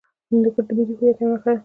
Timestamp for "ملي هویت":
0.77-1.17